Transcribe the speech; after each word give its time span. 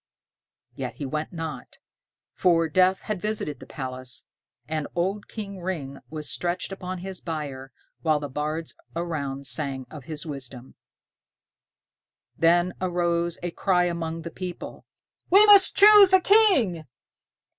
Yet 0.73 0.95
he 0.95 1.05
went 1.05 1.31
not; 1.31 1.77
for 2.33 2.67
death 2.67 3.01
had 3.01 3.21
visited 3.21 3.59
the 3.59 3.67
palace, 3.67 4.25
and 4.67 4.87
old 4.95 5.27
King 5.27 5.59
Ring 5.61 5.99
was 6.09 6.27
stretched 6.27 6.71
upon 6.71 6.97
his 6.97 7.21
bier, 7.21 7.71
while 8.01 8.19
the 8.19 8.27
bards 8.27 8.73
around 8.95 9.45
sang 9.45 9.85
of 9.91 10.05
his 10.05 10.25
wisdom. 10.25 10.73
Then 12.35 12.73
arose 12.81 13.37
a 13.43 13.51
cry 13.51 13.83
among 13.85 14.23
the 14.23 14.31
people, 14.31 14.87
"We 15.29 15.45
must 15.45 15.75
choose 15.75 16.13
a 16.13 16.19
king!" 16.19 16.85